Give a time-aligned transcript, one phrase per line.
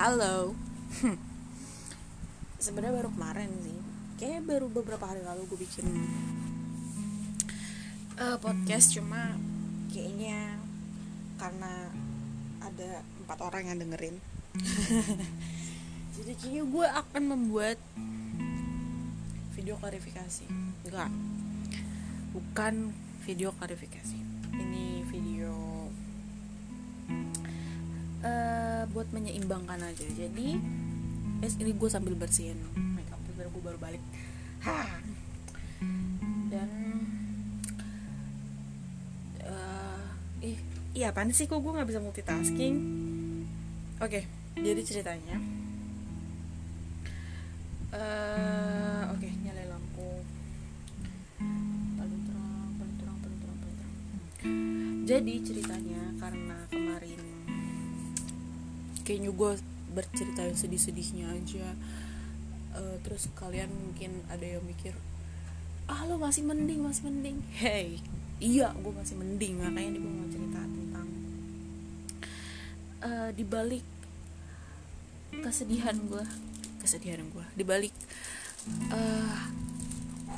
[0.00, 0.56] Halo.
[2.64, 3.76] Sebenarnya baru kemarin sih.
[4.16, 5.84] Kayak baru beberapa hari lalu gue bikin
[8.16, 9.36] uh, podcast cuma
[9.92, 10.56] kayaknya
[11.36, 11.92] karena
[12.64, 14.16] ada empat orang yang dengerin.
[16.16, 17.76] Jadi kayaknya gue akan membuat
[19.52, 20.48] video klarifikasi.
[20.88, 21.12] Enggak.
[22.32, 22.96] Bukan
[23.28, 24.16] video klarifikasi.
[24.48, 25.52] Ini video
[28.24, 28.59] uh,
[28.90, 30.06] buat menyeimbangkan aja.
[30.06, 30.58] Jadi
[31.40, 32.58] es ini gue sambil bersihin
[32.94, 34.02] makeup biar gue baru balik.
[34.60, 35.00] Ha.
[36.52, 36.68] dan
[39.46, 40.04] uh,
[40.44, 40.58] eh
[40.92, 41.48] iya apaan sih?
[41.48, 42.76] Kok gue nggak bisa multitasking?
[44.02, 44.22] Oke okay,
[44.60, 45.36] jadi ceritanya.
[47.90, 50.10] Uh, oke okay, nyalain lampu.
[51.96, 53.94] Paling terang paling terang paling terang paling terang.
[55.08, 55.89] Jadi ceritanya
[59.10, 59.52] kayaknya gue
[59.90, 61.74] bercerita yang sedih-sedihnya aja.
[62.70, 64.94] Uh, terus kalian mungkin ada yang mikir
[65.90, 67.42] ah lo masih mending masih mending.
[67.50, 67.98] Hey
[68.38, 71.08] iya gue masih mending makanya gue mau cerita tentang
[73.02, 73.82] uh, dibalik
[75.42, 76.22] kesedihan gue
[76.78, 77.90] kesedihan gue dibalik
[78.94, 79.50] uh,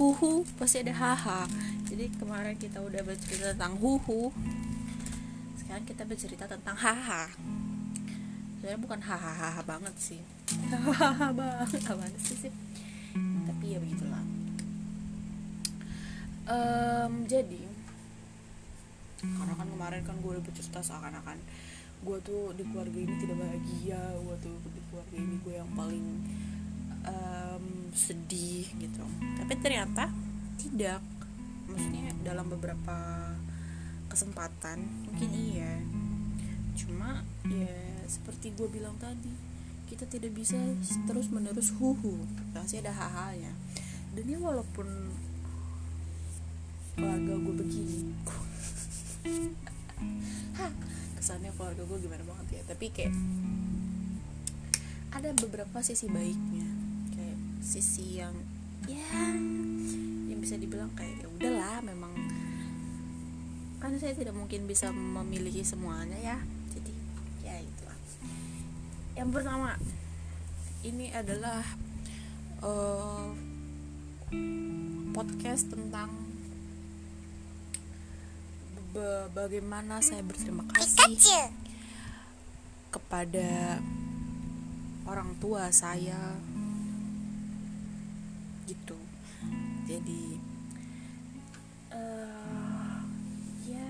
[0.01, 1.45] huhu pasti ada haha.
[1.93, 4.33] Jadi kemarin kita udah bercerita tentang huhu
[5.61, 7.29] sekarang kita bercerita tentang haha
[8.63, 10.23] sebenarnya bukan hahaha banget sih.
[10.71, 11.83] Hahaha banget.
[11.83, 12.53] Apa sih sih?
[13.43, 14.23] Tapi ya begitulah.
[16.47, 17.59] Um, jadi
[19.19, 21.43] karena kan kemarin kan gue udah bercerita seakan-akan
[22.07, 26.07] gue tuh di keluarga ini tidak bahagia gue tuh di keluarga ini gue yang paling
[27.03, 29.03] um, sedih gitu.
[29.43, 30.07] Tapi ternyata
[30.55, 31.03] tidak.
[31.67, 33.27] Maksudnya dalam beberapa
[34.07, 35.83] kesempatan mungkin iya.
[36.79, 39.33] Cuma ya seperti gue bilang tadi
[39.89, 40.57] kita tidak bisa
[41.09, 42.21] terus menerus huhu
[42.53, 43.53] pasti ada hal-halnya.
[44.13, 44.89] Dan ini walaupun
[46.93, 48.13] keluarga gue begini
[51.17, 52.63] kesannya keluarga gue gimana banget ya?
[52.69, 53.17] Tapi kayak
[55.13, 56.69] ada beberapa sisi baiknya.
[57.17, 58.37] Kayak sisi yang
[58.89, 59.09] ya
[60.29, 62.13] yang bisa dibilang kayak ya udahlah memang
[63.79, 66.39] kan saya tidak mungkin bisa memiliki semuanya ya
[69.23, 69.79] yang pertama
[70.83, 71.63] ini adalah
[72.59, 73.31] uh,
[75.15, 76.11] podcast tentang
[79.33, 81.49] bagaimana saya berterima kasih
[82.93, 83.81] kepada
[85.09, 86.37] orang tua saya.
[88.69, 88.99] Gitu.
[89.87, 90.37] Jadi
[91.95, 93.01] uh,
[93.71, 93.89] ya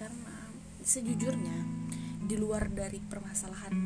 [0.00, 0.36] karena
[0.82, 1.58] sejujurnya
[2.32, 3.76] di luar dari permasalahan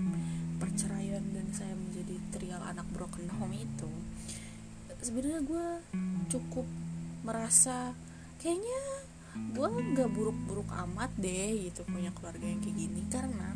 [0.62, 3.90] perceraian dan saya menjadi trial anak broken home itu
[5.02, 5.66] sebenarnya gue
[6.30, 6.62] cukup
[7.26, 7.90] merasa
[8.38, 9.02] kayaknya
[9.50, 13.50] gue nggak buruk-buruk amat deh gitu punya keluarga yang kayak gini karena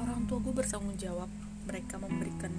[0.00, 1.28] orang tua gue bertanggung jawab
[1.68, 2.56] mereka memberikan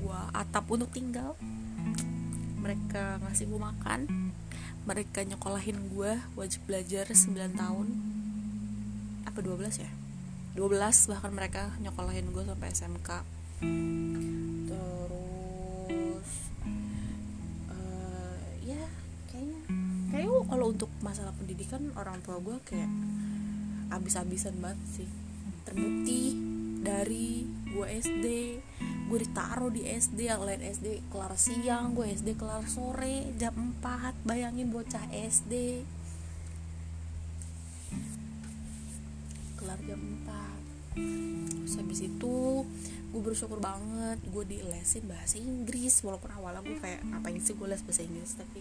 [0.00, 1.36] gue atap untuk tinggal
[2.56, 4.32] mereka ngasih gue makan
[4.88, 8.19] mereka nyekolahin gue wajib belajar 9 tahun
[9.26, 9.90] apa 12 ya?
[10.58, 13.10] 12 bahkan mereka nyokolahin gue sampai SMK
[14.66, 16.30] terus
[17.70, 18.84] uh, ya
[19.30, 19.60] kayaknya.
[20.10, 22.90] Kayaknya kalau untuk masalah pendidikan orang tua gue kayak
[23.94, 25.10] abis-abisan banget sih.
[25.62, 26.34] Terbukti
[26.80, 28.26] dari gue SD
[29.10, 34.22] gue ditaruh di SD yang lain SD kelar siang gue SD kelar sore jam 4
[34.22, 35.82] bayangin bocah SD
[39.84, 40.60] jam 4
[41.70, 42.66] terus habis itu
[43.10, 46.02] gue bersyukur banget gue di lesin bahasa Inggris.
[46.06, 48.38] Walaupun awalnya gue kayak ngapain sih gue les bahasa Inggris?
[48.38, 48.60] Tapi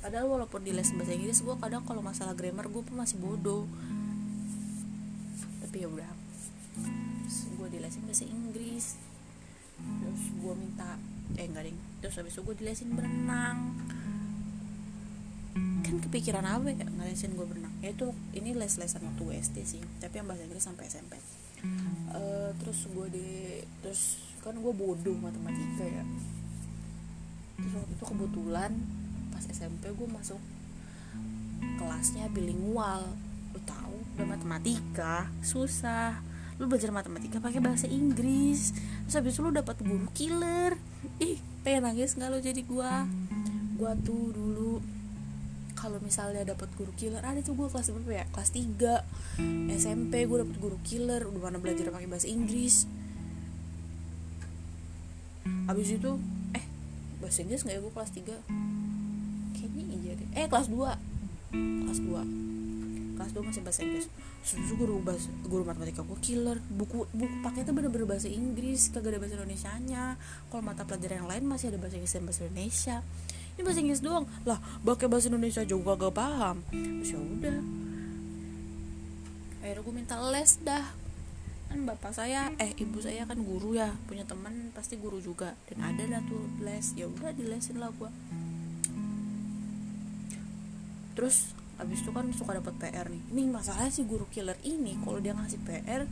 [0.00, 3.64] padahal walaupun di les bahasa Inggris gue kadang kalau masalah grammar gue pun masih bodoh.
[5.64, 6.12] Tapi ya udah.
[7.56, 9.00] Gue di lesin bahasa Inggris.
[9.80, 11.00] Terus gue minta
[11.40, 11.78] eh enggak ding.
[12.04, 13.80] Terus habis itu gue di lesin berenang
[15.90, 16.86] kan kepikiran apa ya?
[16.86, 17.74] Ngelesin gue berenang.
[17.82, 19.82] Ya itu ini les lesan waktu SD sih.
[19.98, 21.18] Tapi yang bahasa Inggris sampai SMP
[22.14, 23.28] uh, terus gue di
[23.84, 26.04] terus kan gue bodoh matematika ya.
[27.60, 28.72] Terus waktu itu kebetulan
[29.30, 30.40] pas SMP gue masuk
[31.76, 33.04] kelasnya bilingual.
[33.52, 36.24] Lu tahu udah matematika susah.
[36.60, 38.72] Lu belajar matematika pakai bahasa Inggris.
[39.08, 40.76] Terus habis itu lu dapat guru killer.
[41.20, 42.92] Ih pengen nangis nggak lo jadi gue
[43.80, 44.80] gue tuh dulu
[45.80, 48.24] kalau misalnya dapat guru killer ada tuh gue kelas berapa ya?
[48.28, 52.84] Kelas 3 SMP gue dapet guru killer udah mana belajar pakai bahasa Inggris.
[55.64, 56.20] Abis itu
[56.52, 56.64] eh
[57.24, 57.80] bahasa Inggris nggak ya?
[57.80, 60.28] Gue kelas 3 kayaknya iya deh.
[60.36, 60.76] Eh kelas 2
[61.88, 64.06] kelas 2 kelas 2 masih bahasa Inggris.
[64.44, 66.60] Terus guru bahasa guru matematika gue killer.
[66.68, 70.20] Buku buku paketnya bener-bener bahasa Inggris kagak ada bahasa Indonesia nya
[70.52, 72.96] kalau mata pelajaran yang lain masih ada bahasa Inggris dan bahasa Indonesia
[73.60, 74.24] ini bahasa Inggris doang.
[74.48, 76.64] Lah pakai bahasa Indonesia juga gak paham.
[76.72, 77.58] Terus ya udah.
[79.60, 80.84] Akhirnya gue minta les dah.
[81.68, 85.52] Kan bapak saya eh ibu saya kan guru ya punya teman pasti guru juga.
[85.68, 86.96] Dan ada lah tuh les.
[86.96, 88.08] Ya udah dilesin lah gue
[91.10, 93.20] terus abis itu kan suka dapat PR nih.
[93.28, 96.08] Nih masalah si guru killer ini kalau dia ngasih PR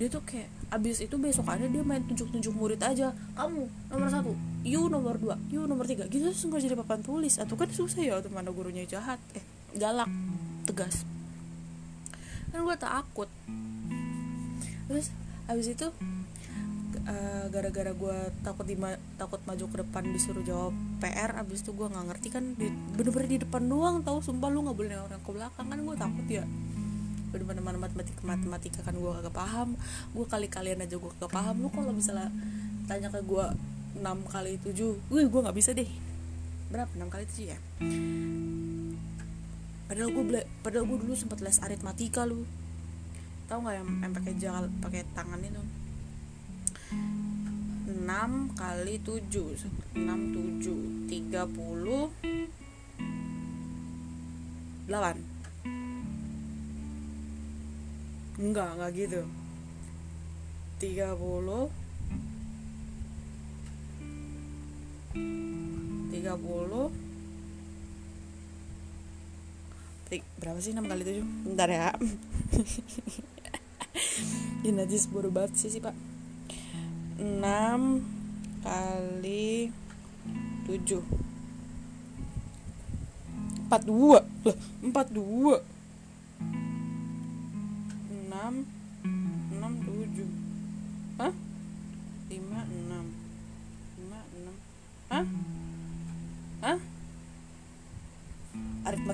[0.00, 3.12] dia tuh kayak abis itu besokannya dia main tunjuk-tunjuk murid aja.
[3.36, 4.32] Kamu nomor satu
[4.66, 6.10] you nomor dua you nomor tiga.
[6.10, 7.38] Gitu terus nggak jadi papan tulis.
[7.38, 9.22] Atau kan susah ya atau mana gurunya jahat.
[9.38, 9.44] Eh
[9.78, 10.10] galak
[10.66, 11.06] tegas.
[12.50, 13.30] Kan gue takut.
[14.90, 15.14] Terus
[15.46, 15.86] abis itu
[17.06, 18.74] uh, gara-gara gue takut di
[19.14, 22.44] takut maju ke depan disuruh jawab PR abis itu gue nggak ngerti kan
[22.98, 25.66] bener-bener di depan doang tahu sumpah lu nggak boleh orang ke belakang.
[25.70, 26.44] Kan gue takut ya.
[27.30, 29.78] Bener-bener matematika matematika kan gue gak paham.
[30.10, 31.62] Gue kali kalian aja gue gak paham.
[31.62, 32.32] Lu kalau misalnya
[32.86, 33.46] tanya ke gue
[33.96, 34.76] 6 kali 7
[35.08, 35.88] gue gue nggak bisa deh.
[36.68, 36.92] Berapa?
[36.92, 37.58] 6 kali 7 ya?
[39.88, 40.24] Padahal gue
[40.60, 42.44] padahal gue dulu sempat les aritmatika lu.
[43.48, 45.62] Tahu nggak yang, yang pakai jal pakai tangan itu?
[47.96, 52.46] 6 kali 7 6 7 30
[54.86, 55.36] 8
[58.36, 59.24] Enggak, enggak gitu.
[60.76, 61.85] 30
[65.16, 66.92] 30
[70.36, 71.90] berapa sih 6 kali 7 bentar ya.
[74.66, 75.94] Ini aja bodoh banget sih sih pak.
[77.18, 77.42] 6
[78.62, 79.72] kali
[80.66, 81.26] 7
[83.66, 84.22] 42 lah
[84.82, 85.58] 42
[88.30, 88.75] 6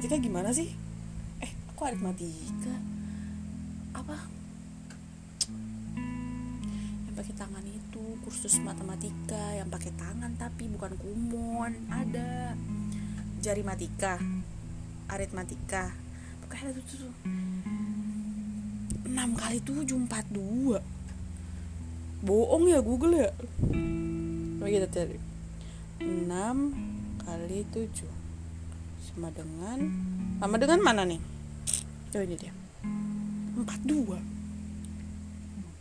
[0.03, 0.67] Aritmatika gimana sih?
[1.39, 2.75] Eh, aku aritmatika.
[3.95, 4.19] Apa?
[7.07, 9.55] Yang pakai tangan itu kursus matematika.
[9.55, 11.87] Yang pakai tangan tapi bukan kumon.
[11.87, 12.59] Ada.
[13.47, 14.19] Jari matika
[15.07, 15.95] aritmatika.
[16.43, 17.15] Pokoknya ada tuh.
[19.07, 20.83] 6 kali 7 42
[22.27, 23.31] bohong ya Google ya?
[24.67, 25.15] Kita cari.
[26.03, 28.22] 6 kali 7
[29.03, 29.79] sama dengan
[30.39, 31.19] sama dengan mana nih?
[32.15, 32.55] Oh ini dia.
[33.59, 34.19] 42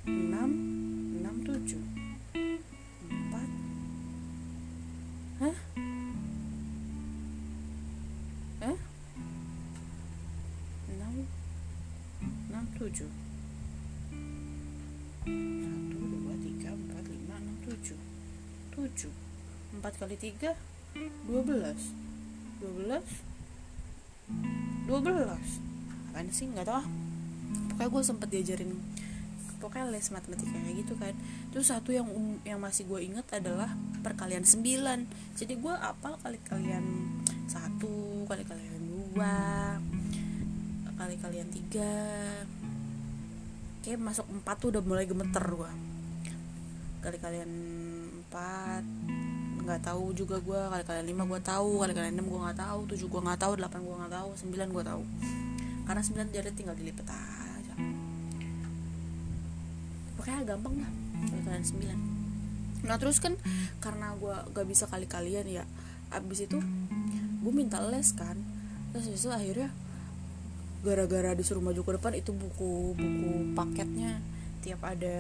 [0.06, 1.78] 6 6 7
[5.42, 5.58] 4 Hah?
[8.62, 8.78] Hah?
[10.90, 11.26] 6
[12.50, 13.06] 6 7
[18.72, 19.10] 7
[19.82, 20.58] 4 kali 3
[21.30, 22.01] 12
[22.88, 26.50] 12 12 apaan sih?
[26.50, 26.88] Nggak tahu ah.
[27.72, 28.72] Pokoknya gue sempet diajarin
[29.62, 31.14] pokoknya les matematika kayak gitu kan.
[31.54, 33.70] Terus satu yang um, yang masih gue inget adalah
[34.02, 34.66] perkalian 9
[35.38, 36.82] jadi gue apal kali kalian
[37.46, 39.78] satu kali kalian dua
[40.98, 41.94] kali kalian tiga.
[43.82, 45.72] Kayak masuk empat tuh udah mulai gemeter gue
[47.02, 47.52] kali kalian
[48.22, 48.86] empat
[49.62, 52.80] nggak tahu juga gue kali kalian lima gue tahu kali kalian enam gue nggak tahu
[52.90, 55.04] tujuh gue nggak tahu delapan gue nggak tahu sembilan gue tahu.
[55.86, 57.76] Karena sembilan jadi tinggal dilipat aja.
[60.18, 60.92] Pokoknya gampang lah
[61.30, 62.00] kali kalian sembilan.
[62.82, 63.38] Nah terus kan
[63.78, 65.64] karena gue gak bisa kali kalian ya
[66.10, 66.58] abis itu
[67.42, 68.38] gue minta les kan.
[68.92, 69.70] Terus itu akhirnya
[70.82, 74.18] gara-gara disuruh maju ke depan itu buku buku paketnya.
[74.62, 75.18] Tiap ada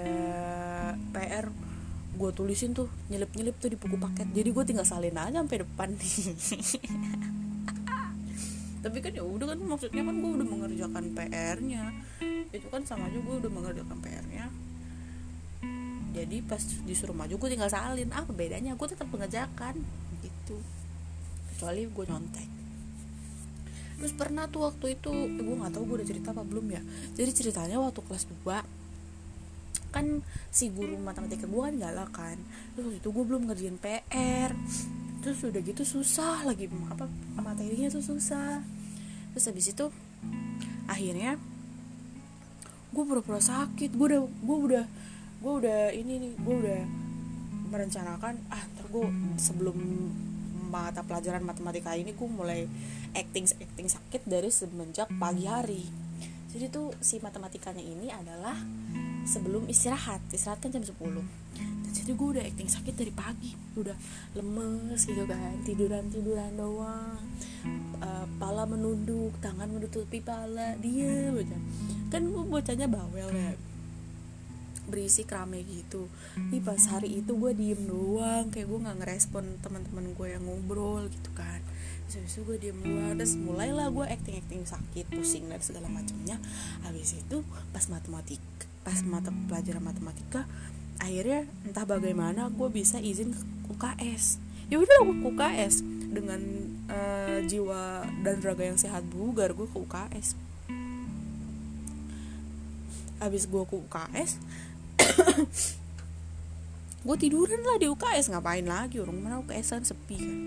[1.13, 1.49] PR
[2.21, 4.29] gue tulisin tuh nyelip nyelip tuh di buku paket.
[4.29, 5.89] Jadi gue tinggal salin aja sampai depan.
[8.85, 11.93] Tapi kan ya udah kan maksudnya kan gue udah mengerjakan PR-nya
[12.51, 14.49] itu kan sama aja gue udah mengerjakan PR-nya
[16.11, 18.11] jadi pas disuruh maju gue tinggal salin.
[18.11, 19.79] Apa bedanya gue tetap mengerjakan.
[20.19, 20.59] Gitu.
[21.55, 22.49] Kecuali gue nyontek.
[24.01, 26.81] Terus pernah tuh waktu itu eh, gue nggak tahu gue udah cerita apa belum ya.
[27.15, 28.80] Jadi ceritanya waktu kelas 2
[29.91, 32.37] kan si guru matematika gue kan galak kan.
[32.73, 34.51] Terus itu gue belum ngerjain PR
[35.21, 37.05] terus udah gitu susah lagi apa
[37.37, 38.65] materinya tuh susah.
[39.35, 39.85] Terus habis itu
[40.89, 41.37] akhirnya
[42.91, 43.93] gue pura-pura sakit.
[43.93, 44.85] Gue udah gue udah
[45.41, 46.81] gue udah ini nih gue udah
[47.71, 49.07] merencanakan ah ntar gue
[49.39, 49.77] sebelum
[50.71, 52.63] mata pelajaran matematika ini gue mulai
[53.11, 55.83] acting acting sakit dari semenjak pagi hari.
[56.51, 58.55] Jadi tuh si matematikanya ini adalah
[59.25, 60.21] sebelum istirahat.
[60.31, 60.95] Istirahat kan jam 10
[61.91, 63.51] dan jadi gue udah acting sakit dari pagi.
[63.75, 63.95] Udah
[64.39, 65.59] lemes gitu kan.
[65.67, 67.19] Tiduran tiduran doang.
[67.99, 71.57] Uh, pala menunduk tangan menutupi pala dia baca
[72.09, 73.53] kan gue bocahnya bawel ya.
[74.87, 76.07] Berisik rame gitu.
[76.47, 78.47] Di pas hari itu gue diem doang.
[78.49, 81.59] Kayak gue nggak ngerespon teman-teman gue yang ngobrol gitu kan.
[82.07, 83.19] Itu gue diem doang.
[83.19, 86.39] Terus mulailah gue acting acting sakit pusing dan segala macamnya.
[86.87, 87.43] Habis itu
[87.75, 90.45] pas matematika pas mata pelajaran matematika
[91.01, 93.41] akhirnya entah bagaimana gue bisa izin ke
[93.73, 94.37] UKS
[94.69, 95.75] ya udah gue ke UKS
[96.11, 96.41] dengan
[96.91, 100.37] uh, jiwa dan raga yang sehat bugar gue ke UKS
[103.21, 104.41] habis gue ke UKS
[107.01, 109.01] gue tiduran lah di UKS ngapain lagi?
[109.01, 110.37] Orang mana UKS kan sepi kan?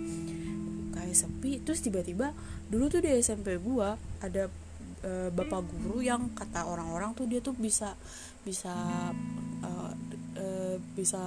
[0.91, 2.31] UKS sepi terus tiba-tiba
[2.71, 3.88] dulu tuh di SMP gue
[4.23, 4.50] ada
[5.04, 7.92] e, bapak guru yang kata orang-orang tuh dia tuh bisa
[8.40, 8.73] bisa
[9.61, 9.70] e,
[10.40, 10.46] e,
[10.96, 11.20] bisa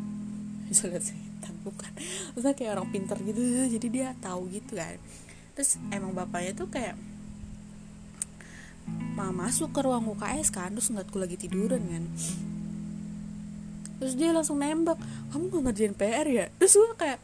[0.70, 1.90] bisa lihat setan bukan.
[2.34, 3.40] Maksudnya kayak orang pinter gitu
[3.74, 4.96] jadi dia tahu gitu kan.
[5.58, 6.94] Terus emang bapaknya tuh kayak
[9.14, 12.04] mau masuk ke ruang UKS kan terus ngeliat gue lagi tiduran kan.
[14.02, 14.98] Terus dia langsung nembak
[15.32, 16.46] kamu gak ngerjain PR ya?
[16.58, 17.20] Terus gue kayak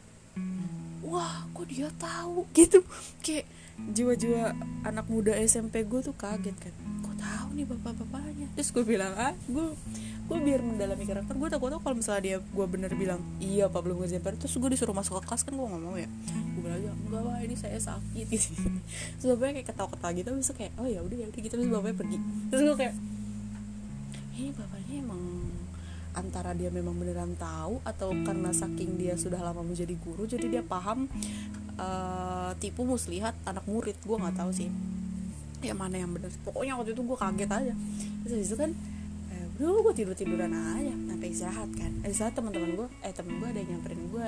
[1.05, 2.47] wah kok dia tahu?
[2.55, 2.81] Gitu
[3.21, 3.45] kayak
[3.89, 4.53] jiwa-jiwa
[4.85, 6.73] anak muda SMP gue tuh kaget kan.
[7.01, 8.47] Kok tahu nih bapak-bapaknya?
[8.53, 9.73] Terus gue bilang ah gue
[10.31, 11.33] gue biar mendalami karakter.
[11.35, 15.19] Gue takut kalau misalnya dia gue bener bilang iya ngerjain PR terus gue disuruh masuk
[15.19, 16.07] ke kelas kan gue gak mau ya.
[16.55, 18.27] Gue bilang aja enggak wah ini saya sakit.
[19.19, 21.53] Terus bapaknya kayak ketawa-ketawa gitu bisa kayak oh ya udah ya udah gitu.
[21.57, 22.17] Terus bapaknya pergi.
[22.47, 22.95] Terus gue kayak
[24.39, 25.23] ini bapaknya emang
[26.11, 30.63] antara dia memang beneran tahu atau karena saking dia sudah lama menjadi guru jadi dia
[30.63, 31.07] paham
[31.81, 33.97] uh, tipu muslihat anak murid.
[34.05, 34.69] Gue nggak tahu sih
[35.61, 36.29] ya mana yang benar.
[36.41, 37.73] Pokoknya waktu itu gue kaget aja.
[38.25, 38.73] Terus itu kan
[39.61, 41.91] dulu gue tidur tiduran aja sampai istirahat kan.
[42.01, 44.25] Eh, istirahat teman-teman gue eh temen gue ada yang nyamperin gue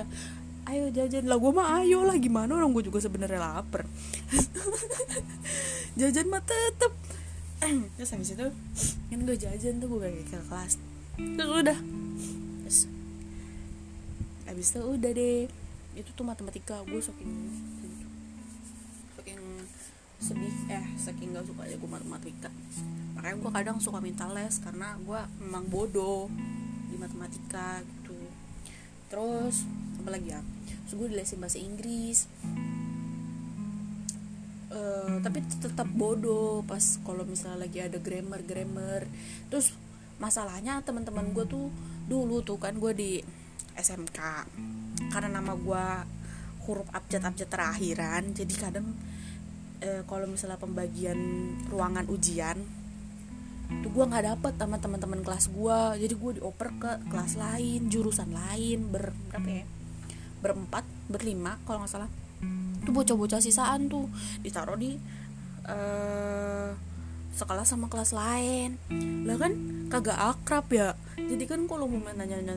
[0.70, 1.26] ayo jajan.
[1.26, 3.82] Lah gue mah ayo lah gimana orang gue juga sebenarnya lapar.
[6.00, 6.92] Jajan mah tetep.
[7.98, 8.46] Terus habis itu
[9.10, 10.74] kan gue jajan tuh gue balik ke kelas.
[11.18, 11.78] Terus udah.
[12.62, 12.78] Terus
[14.44, 15.46] habis itu udah deh
[15.94, 17.32] itu tuh matematika gue saking
[19.16, 19.40] saking
[20.18, 22.50] sedih eh saking gak suka aja gue matematika.
[23.14, 26.32] Makanya gue kadang suka minta les karena gue memang bodoh
[26.88, 28.18] di matematika gitu.
[29.12, 29.68] Terus
[30.00, 30.40] apa lagi ya?
[30.84, 32.26] Terus gue dilesin bahasa Inggris.
[34.74, 39.06] Uh, tapi tetap bodoh pas kalau misalnya lagi ada grammar grammar
[39.46, 39.70] terus
[40.18, 41.70] masalahnya teman-teman gue tuh
[42.10, 43.10] dulu tuh kan gue di
[43.78, 44.18] SMK
[45.10, 45.86] karena nama gue
[46.64, 48.96] huruf abjad abjad terakhiran jadi kadang
[49.84, 51.18] uh, kalau misalnya pembagian
[51.68, 52.58] ruangan ujian
[53.64, 58.30] tuh gue nggak dapet sama teman-teman kelas gue jadi gue dioper ke kelas lain jurusan
[58.30, 59.64] lain ber berapa ya?
[60.44, 62.10] Berempat berlima kalau nggak salah.
[62.84, 64.12] Tuh bocah-bocah sisaan tuh
[64.44, 65.00] ditaruh di
[65.64, 66.76] uh,
[67.34, 68.78] sekolah sama kelas lain.
[69.26, 69.52] Lah kan
[69.90, 70.94] kagak akrab ya.
[71.18, 72.56] Jadi kan kalau mau nanya nanya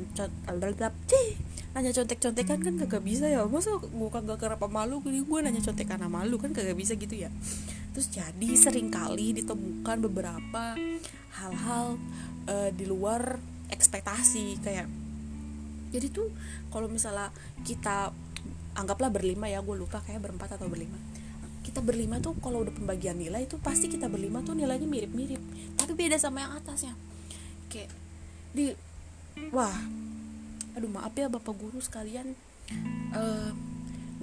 [1.77, 3.45] nanya contek-contekan kan kagak bisa ya.
[3.45, 7.17] Masa gue kagak kerap malu jadi gue nanya contekan sama lu kan kagak bisa gitu
[7.17, 7.29] ya.
[7.93, 10.77] Terus jadi sering kali ditemukan beberapa
[11.37, 11.97] hal-hal
[12.49, 13.37] uh, di luar
[13.69, 14.87] ekspektasi kayak
[15.91, 16.27] jadi tuh
[16.71, 17.31] kalau misalnya
[17.63, 18.11] kita
[18.77, 20.97] anggaplah berlima ya gue lupa kayak berempat atau berlima
[21.67, 25.43] kita berlima tuh kalau udah pembagian nilai itu pasti kita berlima tuh nilainya mirip-mirip.
[25.75, 26.95] Tapi beda sama yang atasnya.
[27.67, 27.91] Kayak
[28.55, 28.71] di
[29.51, 29.75] wah
[30.79, 32.31] aduh maaf ya bapak guru sekalian.
[33.11, 33.51] Uh,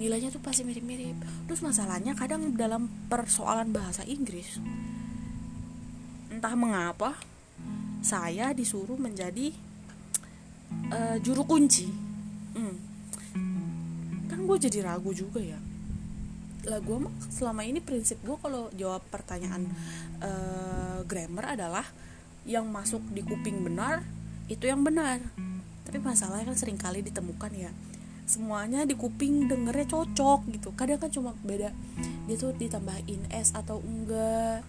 [0.01, 1.21] nilainya tuh pasti mirip-mirip.
[1.45, 4.57] Terus masalahnya kadang dalam persoalan bahasa Inggris
[6.33, 7.15] entah mengapa
[8.03, 9.55] saya disuruh menjadi
[10.91, 11.87] uh, juru kunci.
[12.55, 12.75] Hmm.
[14.31, 15.59] kan gue jadi ragu juga ya
[16.65, 19.69] lah gue mah selama ini prinsip gue kalau jawab pertanyaan
[20.21, 21.85] uh, grammar adalah
[22.45, 24.05] yang masuk di kuping benar
[24.49, 25.21] itu yang benar.
[25.85, 27.71] Tapi masalahnya kan sering kali ditemukan ya
[28.25, 30.73] semuanya di kuping dengernya cocok gitu.
[30.73, 31.69] Kadang kan cuma beda
[32.25, 34.65] dia tuh ditambahin s atau enggak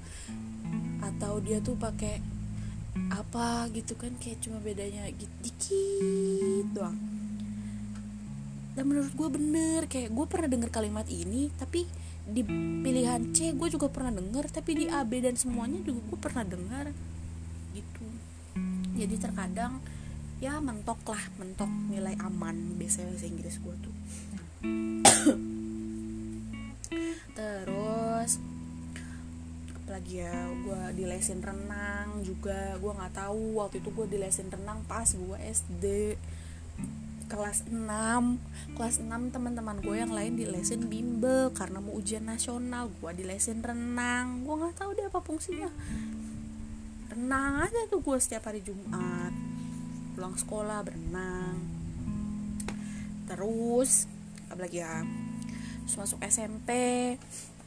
[1.00, 2.20] atau dia tuh pakai
[3.12, 7.15] apa gitu kan kayak cuma bedanya gitu dikit doang
[8.76, 11.88] dan menurut gue bener kayak gue pernah denger kalimat ini tapi
[12.28, 12.45] di
[12.85, 16.45] pilihan C gue juga pernah dengar tapi di A B dan semuanya juga gue pernah
[16.45, 16.92] dengar
[17.73, 18.06] gitu.
[19.00, 19.80] Jadi terkadang
[20.37, 23.97] ya mentok lah mentok nilai aman biasanya bahasa Inggris gue tuh.
[27.33, 28.30] Terus
[29.73, 34.50] apalagi ya gue di lesin renang juga gue nggak tahu waktu itu gue di lesin
[34.50, 36.18] renang pas gue SD
[37.26, 37.75] kelas 6
[38.78, 42.87] kelas 6 teman-teman gue yang lain di lesin bimbel karena mau ujian nasional.
[43.02, 44.47] Gue di lesin renang.
[44.47, 45.71] Gue nggak tahu deh apa fungsinya.
[47.11, 49.35] Renang aja tuh gue setiap hari Jumat.
[50.14, 51.59] Pulang sekolah berenang.
[53.26, 54.06] Terus
[54.47, 55.02] apa lagi ya?
[55.87, 56.71] Terus masuk SMP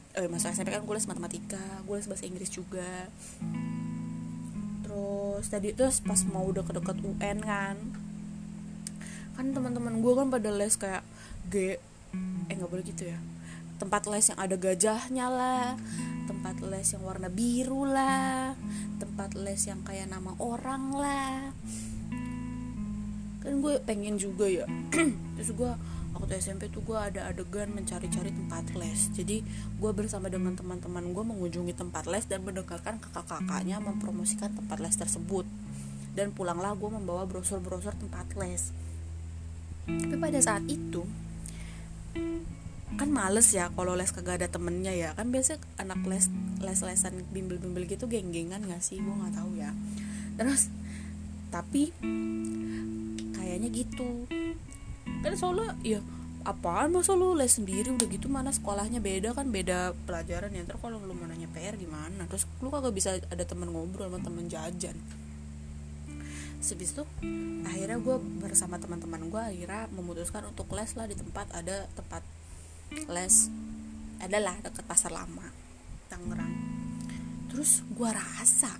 [0.09, 1.65] eh masuk SMP kan gue les matematika.
[1.83, 3.11] Gue les bahasa Inggris juga.
[4.87, 7.75] Terus tadi terus pas mau udah ke dekat UN kan
[9.39, 10.99] kan teman-teman gue kan pada les kayak
[11.47, 11.79] G
[12.51, 13.15] eh nggak boleh gitu ya.
[13.79, 15.79] Tempat les yang ada gajahnya lah
[16.27, 18.51] tempat les yang warna biru lah
[18.99, 21.55] tempat les yang kayak nama orang lah.
[23.39, 24.67] Kan gue pengen juga ya.
[25.39, 25.71] Terus gue
[26.19, 29.07] waktu SMP tuh gue ada adegan mencari-cari tempat les.
[29.15, 29.39] Jadi
[29.79, 35.47] gue bersama dengan teman-teman gue mengunjungi tempat les dan mendengarkan kakak-kakaknya mempromosikan tempat les tersebut.
[36.11, 38.75] Dan pulanglah gue membawa brosur-brosur tempat les
[39.97, 41.05] tapi pada saat itu
[42.99, 45.15] kan males ya kalau les kagak ada temennya ya.
[45.15, 46.27] Kan biasa anak les
[46.59, 48.99] les lesan bimbel bimbel gitu geng-gengan gak sih?
[48.99, 49.71] Gue nggak tahu ya.
[50.35, 50.67] Terus
[51.47, 51.95] tapi
[53.39, 54.27] kayaknya gitu.
[55.23, 56.03] Kan soalnya ya
[56.43, 58.99] apaan masa lu les sendiri udah gitu mana sekolahnya?
[58.99, 60.67] Beda kan beda pelajaran ya.
[60.67, 62.27] Terus kalau lu mau nanya PR gimana?
[62.27, 64.99] Terus lu kagak bisa ada temen ngobrol sama temen jajan
[66.59, 67.03] Sebis itu
[67.63, 72.23] akhirnya gue bersama teman-teman gue akhirnya memutuskan untuk les lah di tempat ada tempat
[73.07, 73.35] les
[74.19, 75.47] adalah deket pasar lama
[76.11, 76.51] Tangerang.
[77.49, 78.75] Terus gue rasa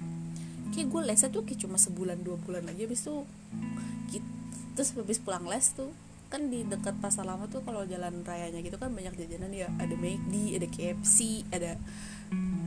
[0.69, 3.25] kayak gue lesnya tuh kayak cuma sebulan dua bulan aja habis itu
[4.13, 4.29] gitu,
[4.77, 5.89] terus habis pulang les tuh
[6.29, 9.97] kan di dekat pasar lama tuh kalau jalan rayanya gitu kan banyak jajanan ya ada
[9.97, 11.73] McD ada KFC ada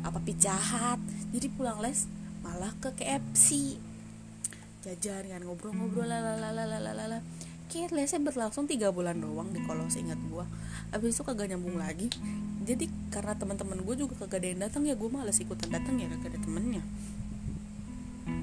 [0.02, 0.98] apa pijahat
[1.30, 2.10] jadi pulang les
[2.42, 3.78] malah ke KFC
[4.82, 7.22] jajan kan ngobrol-ngobrol lalalalalalala
[7.72, 10.44] kayak lesnya berlangsung tiga bulan doang di kalau seingat gue
[10.92, 12.12] abis itu kagak nyambung lagi.
[12.62, 16.06] Jadi karena teman-teman gue juga kagak ada yang datang ya gue malas ikutan datang ya
[16.12, 16.84] kagak ada temennya.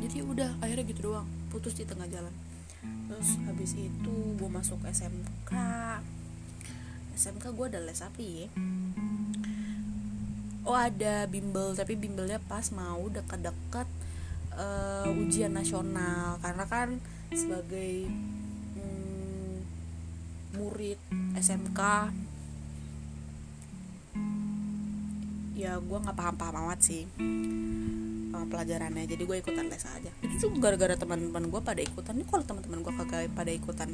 [0.01, 1.29] Jadi udah akhirnya gitu doang.
[1.53, 2.33] Putus di tengah jalan.
[2.81, 5.51] Terus habis itu gue masuk SMK
[7.13, 8.47] SMK gue ada les api ya.
[10.65, 13.85] Oh ada bimbel tapi bimbelnya pas mau dekat-dekat
[14.59, 16.35] uh, ujian nasional.
[16.43, 16.99] Karena kan
[17.31, 18.11] sebagai
[18.75, 19.55] mm,
[20.59, 20.99] murid
[21.39, 21.81] SMK
[25.59, 27.03] ya gue nggak paham-paham amat sih
[28.31, 29.03] sama pelajarannya.
[29.07, 30.11] Jadi gue ikutan les aja.
[30.23, 32.15] Itu gara-gara teman-teman gue pada ikutan.
[32.15, 33.89] Nih kalau teman-teman gue kagak pada ikutan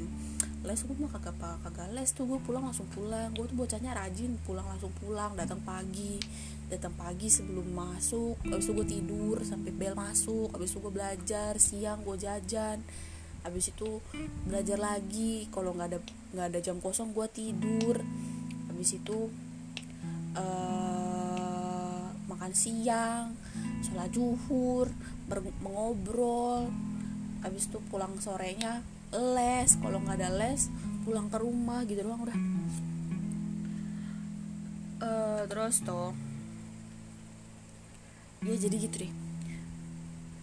[0.66, 3.30] les gue mah kagak kagak les tuh gue pulang langsung pulang.
[3.38, 6.18] Gue tuh bocahnya rajin pulang langsung pulang datang pagi
[6.66, 11.62] datang pagi sebelum masuk habis itu gue tidur sampai bel masuk habis itu gue belajar
[11.62, 12.82] siang gue jajan
[13.46, 14.02] habis itu
[14.50, 15.46] belajar lagi.
[15.54, 16.00] Kalau nggak ada
[16.34, 18.02] nggak ada jam kosong gue tidur.
[18.74, 19.30] Habis itu
[20.34, 23.38] uh, makan siang
[23.86, 24.90] sholat zuhur
[25.62, 26.74] mengobrol.
[27.46, 28.82] Habis itu pulang sorenya
[29.20, 30.68] les kalau nggak ada les
[31.06, 32.40] pulang ke rumah gitu doang udah.
[35.06, 36.16] Uh, terus tuh
[38.46, 39.14] ya jadi gitu deh.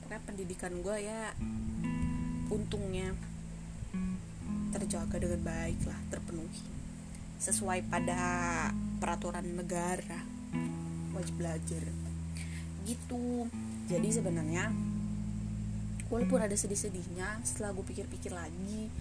[0.02, 1.34] Pokoknya pendidikan gue ya
[2.52, 3.16] untungnya
[4.72, 6.62] terjaga dengan baik lah terpenuhi.
[7.42, 8.20] Sesuai pada
[9.02, 10.22] peraturan negara
[11.12, 11.82] wajib belajar.
[12.86, 13.46] Gitu.
[13.86, 14.70] Jadi sebenarnya
[16.12, 18.92] walaupun ada sedih-sedihnya setelah gue pikir-pikir lagi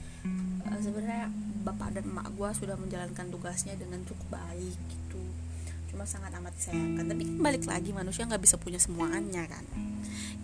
[0.63, 1.27] uh, sebenarnya
[1.67, 5.21] bapak dan emak gue sudah menjalankan tugasnya dengan cukup baik gitu.
[5.91, 7.05] Cuma sangat amat disayangkan.
[7.05, 9.67] Tapi kan balik lagi manusia nggak bisa punya semuanya kan.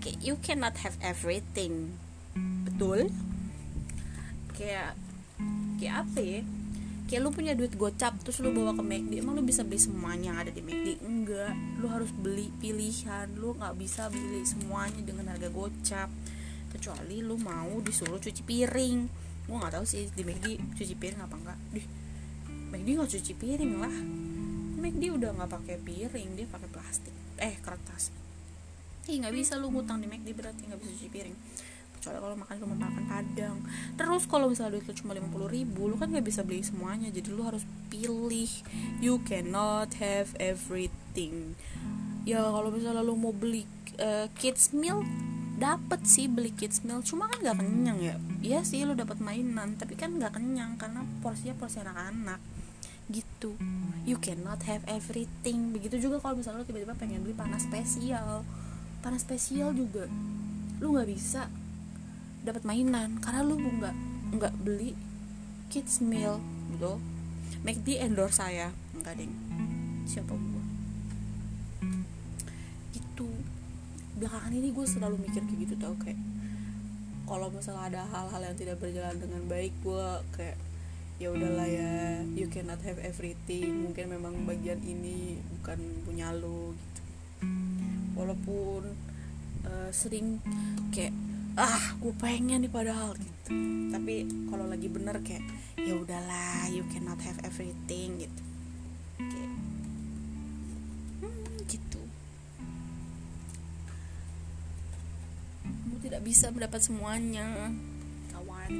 [0.03, 1.95] Kayak you cannot have everything.
[2.67, 3.09] Betul?
[4.53, 4.99] Kayak
[5.79, 6.41] kayak apa ya?
[7.07, 10.35] Kayak lu punya duit gocap terus lu bawa ke McD emang lu bisa beli semuanya
[10.35, 11.55] yang ada di McD enggak.
[11.79, 13.31] Lu harus beli pilihan.
[13.39, 16.11] Lu nggak bisa beli semuanya dengan harga gocap
[16.71, 18.99] kecuali lu mau disuruh cuci piring.
[19.47, 21.81] Gua nggak tahu sih di McD cuci piring apa enggak di
[22.67, 23.95] McD nggak cuci piring lah.
[24.77, 27.15] McD udah nggak pakai piring dia pakai plastik.
[27.39, 28.11] Eh kertas.
[29.07, 31.37] Ih nggak bisa lu ngutang di McD berarti nggak bisa cuci piring.
[31.97, 33.57] Kecuali kalau makan cuma makan padang.
[33.97, 37.09] Terus kalau misalnya duit lu cuma lima puluh ribu lu kan nggak bisa beli semuanya.
[37.09, 38.51] Jadi lu harus pilih.
[39.01, 41.55] You cannot have everything.
[42.27, 43.63] Ya kalau misalnya lo mau beli
[43.97, 45.01] uh, kids meal
[45.57, 48.15] dapat sih beli kids meal cuma kan nggak kenyang ya.
[48.45, 52.37] Iya sih lo dapat mainan tapi kan nggak kenyang karena porsinya porsi anak-anak.
[53.09, 53.57] Gitu.
[54.05, 55.73] You cannot have everything.
[55.73, 58.45] Begitu juga kalau misalnya lo tiba-tiba pengen beli panas spesial.
[59.01, 60.05] Panas spesial juga
[60.77, 61.49] lu nggak bisa
[62.45, 63.95] dapat mainan karena lu nggak
[64.37, 64.93] nggak beli
[65.73, 66.37] kids meal
[66.77, 67.01] gitu.
[67.65, 68.69] Make the endorse saya.
[68.93, 69.33] Enggak deng
[70.07, 70.56] siapa gua
[74.17, 76.19] belakangan ini gue selalu mikir kayak gitu tau kayak
[77.27, 80.57] kalau misalnya ada hal-hal yang tidak berjalan dengan baik gue kayak
[81.17, 83.89] ya udahlah ya you cannot have everything.
[83.89, 87.01] Mungkin memang bagian ini bukan punya lo gitu.
[88.13, 88.95] Walaupun
[89.65, 90.39] uh, sering
[90.93, 91.11] kayak
[91.57, 93.51] ah gue pengen nih padahal gitu.
[93.89, 95.43] Tapi kalau lagi bener kayak
[95.75, 98.43] ya udahlah you cannot have everything gitu.
[99.17, 99.56] Kayak
[106.07, 107.75] tidak bisa mendapat semuanya.
[108.31, 108.71] Kawan.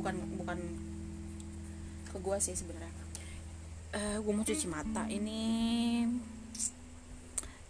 [0.00, 0.58] Bukan bukan
[2.08, 2.88] ke gue sih sebenarnya.
[3.92, 5.04] Uh, eh, gue mau cuci mata.
[5.12, 5.40] Ini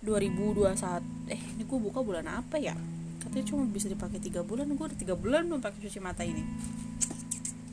[0.06, 2.78] 2021 eh ini gue buka bulan apa ya?
[3.18, 4.70] Katanya cuma bisa dipakai tiga bulan.
[4.70, 6.46] Gue udah tiga bulan belum pakai cuci mata ini.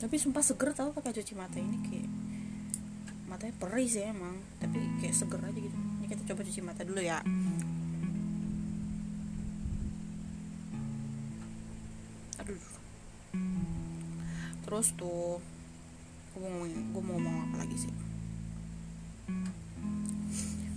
[0.02, 2.08] Tapi sumpah seger tau pakai cuci mata ini kayak
[3.30, 4.42] matanya perih sih emang.
[4.58, 5.78] Tapi kayak seger aja gitu.
[6.02, 7.22] Ini kita coba cuci mata dulu ya
[14.74, 15.38] terus tuh
[16.34, 17.94] gue mau gue mau ngomong apa lagi sih?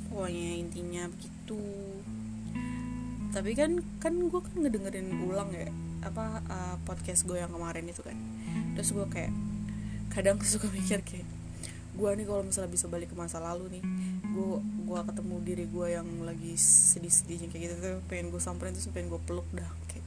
[0.05, 1.57] Pokoknya intinya begitu.
[3.33, 5.73] Tapi kan kan gue kan ngedengerin ulang ya
[6.05, 8.13] apa uh, podcast gue yang kemarin itu kan.
[8.77, 9.33] Terus gue kayak
[10.13, 11.25] kadang suka mikir kayak
[11.97, 13.83] gue nih kalau misalnya bisa balik ke masa lalu nih
[14.29, 18.85] gue gue ketemu diri gue yang lagi sedih-sedihnya kayak gitu tuh pengen gue samperin terus
[18.93, 20.05] pengen gue peluk dah kayak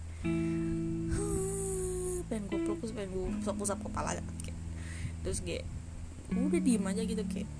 [2.30, 4.58] pengen gue peluk pengen gue pusap-pusap kepala kayak
[5.26, 5.66] terus kayak
[6.30, 7.50] udah diem aja gitu kayak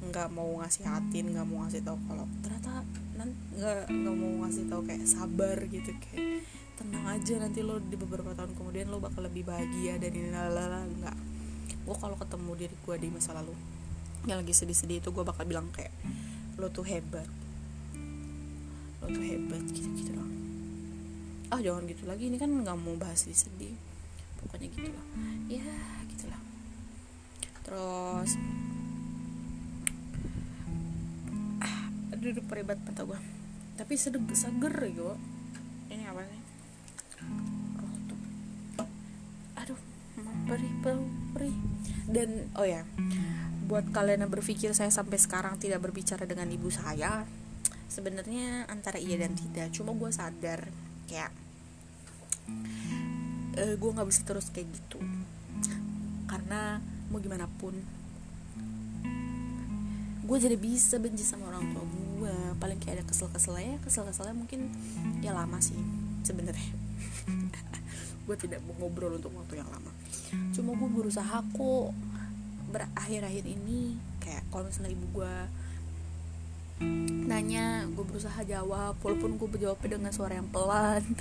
[0.00, 2.84] nggak mau ngasih hatin nggak mau ngasih tau kalau ternyata
[3.20, 6.44] nggak nggak mau ngasih tau kayak sabar gitu kayak
[6.80, 10.88] tenang aja nanti lo di beberapa tahun kemudian lo bakal lebih bahagia dan ini lalala
[10.88, 11.16] nggak.
[11.84, 13.52] Gue kalau ketemu diri gue di masa lalu
[14.24, 15.92] yang lagi sedih-sedih itu gue bakal bilang kayak
[16.56, 17.28] lo tuh hebat.
[19.04, 20.30] Lo tuh hebat gitu gitu loh
[21.50, 23.74] ah jangan gitu lagi ini kan nggak mau bahas sedih
[24.46, 25.06] pokoknya gitu lah.
[25.46, 25.74] Ya
[26.10, 26.42] gitulah.
[27.66, 28.30] Terus
[31.60, 31.78] ah
[32.16, 33.20] aduh peribat mata gue
[33.80, 35.16] tapi sedeg seger gitu
[35.88, 36.42] ini apa sih?
[39.56, 39.80] Aduh
[40.44, 40.72] perih
[41.32, 41.56] perih
[42.10, 42.82] dan oh ya
[43.70, 47.22] buat kalian yang berpikir saya sampai sekarang tidak berbicara dengan ibu saya
[47.90, 49.70] sebenarnya antara iya dan tidak.
[49.74, 50.70] Cuma gue sadar
[51.06, 51.30] kayak
[53.60, 54.98] uh, gue nggak bisa terus kayak gitu.
[56.24, 56.80] Karena
[57.12, 57.76] mau gimana pun
[60.30, 64.70] gue jadi bisa benci sama orang tua gue paling kayak ada kesel-kesel ya kesel-keselnya mungkin
[65.18, 65.74] ya lama sih
[66.22, 66.70] sebenarnya.
[68.30, 69.90] Gue tidak mau ngobrol untuk waktu yang lama.
[70.54, 71.90] Cuma gue berusaha kok
[72.70, 75.34] berakhir-akhir ini kayak kalau misalnya ibu gue
[77.26, 81.02] nanya gue berusaha jawab walaupun gue berjawab dengan suara yang pelan.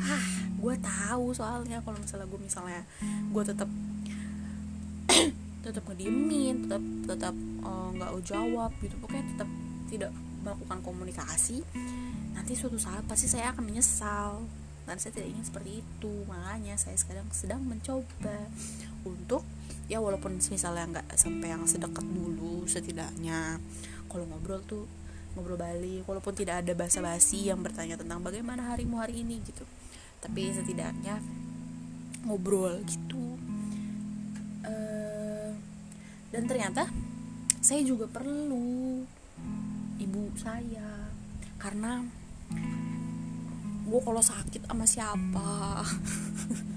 [0.00, 2.82] Ah gue tahu soalnya kalau misalnya gue misalnya
[3.32, 3.70] gue tetap
[5.64, 9.48] tetap ngediemin tetap tetap eh, nggak uh, jawab gitu pokoknya tetap
[9.88, 10.12] tidak
[10.44, 11.64] melakukan komunikasi
[12.36, 14.40] nanti suatu saat pasti saya akan menyesal.
[14.88, 18.50] Dan saya tidak ingin seperti itu makanya saya sekarang sedang mencoba
[19.06, 19.46] untuk
[19.86, 23.62] ya walaupun misalnya nggak sampai yang sedekat dulu setidaknya
[24.10, 24.90] kalau ngobrol tuh
[25.38, 29.62] ngobrol balik walaupun tidak ada basa-basi yang bertanya tentang bagaimana harimu hari ini gitu
[30.20, 31.18] tapi setidaknya
[32.28, 33.40] ngobrol gitu.
[34.60, 35.56] Uh,
[36.30, 36.84] dan ternyata
[37.64, 39.02] saya juga perlu
[40.00, 41.08] ibu saya.
[41.60, 42.04] Karena
[43.84, 45.84] gue kalau sakit sama siapa?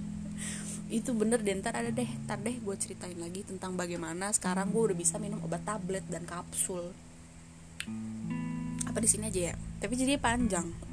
[1.04, 4.92] Itu bener deh ntar ada deh ntar deh gue ceritain lagi tentang bagaimana sekarang gue
[4.92, 6.96] udah bisa minum obat tablet dan kapsul.
[8.88, 9.56] Apa di sini aja ya?
[9.80, 10.93] Tapi jadi panjang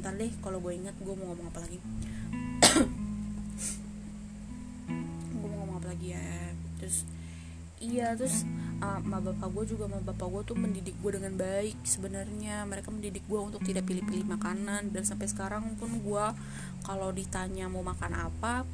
[0.00, 1.78] ntar deh kalau gue ingat gue mau ngomong apa lagi?
[5.32, 6.54] Gue mau ngomong apa lagi ya?
[6.80, 7.04] Terus
[7.82, 8.46] iya terus
[8.78, 12.64] uh, ma bapak gue juga ma bapak gue tuh mendidik gue dengan baik sebenarnya.
[12.64, 14.94] Mereka mendidik gue untuk tidak pilih-pilih makanan.
[14.94, 16.24] Dan sampai sekarang pun gue
[16.86, 18.64] kalau ditanya mau makan apa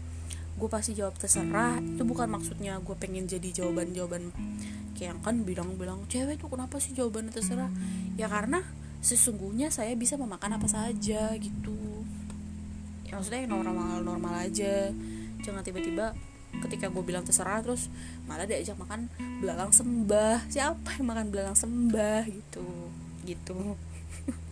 [0.58, 1.78] gue pasti jawab terserah.
[1.78, 4.34] Itu bukan maksudnya gue pengen jadi jawaban jawaban
[4.98, 7.70] kayak kan bilang-bilang cewek tuh kenapa sih jawabannya terserah?
[8.18, 8.66] Ya karena
[8.98, 11.78] sesungguhnya saya bisa memakan apa saja gitu.
[13.08, 14.90] Ya maksudnya yang normal normal aja.
[15.42, 16.12] Jangan tiba-tiba
[16.64, 17.92] ketika gue bilang terserah terus
[18.26, 19.08] malah diajak makan
[19.40, 20.48] belalang sembah.
[20.50, 22.66] Siapa yang makan belalang sembah gitu.
[23.24, 23.58] Gitu.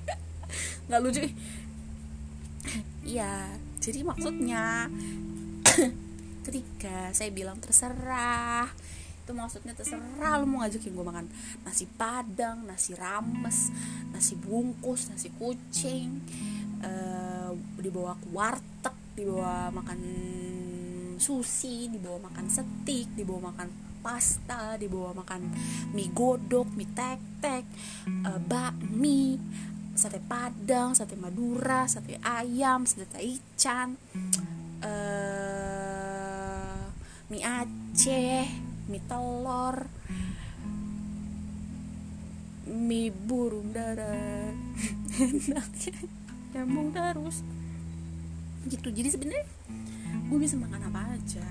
[0.88, 1.22] Nggak lucu.
[3.06, 4.90] Iya jadi maksudnya
[6.46, 8.66] ketika saya bilang terserah
[9.26, 11.26] itu maksudnya terserah lu mau ngajakin gue makan
[11.66, 13.74] nasi padang nasi rames
[14.14, 16.22] nasi bungkus nasi kucing
[16.78, 19.98] uh, dibawa ke warteg dibawa makan
[21.18, 23.66] sushi dibawa makan steak dibawa makan
[23.98, 25.50] pasta dibawa makan
[25.90, 27.66] mie godok mie tek tek
[28.30, 29.42] uh, bakmi
[29.98, 33.98] sate padang sate madura sate ayam sate taichan
[34.86, 36.78] uh,
[37.26, 39.90] mie aceh mie telur
[42.66, 44.50] mie burung dara.
[45.22, 45.96] Enaknya.
[46.54, 47.46] Nyambung terus.
[48.66, 48.90] Gitu.
[48.90, 49.46] Jadi sebenarnya
[50.26, 51.46] gue bisa makan apa aja.